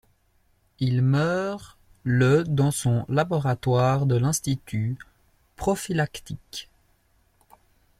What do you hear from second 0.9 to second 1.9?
meurt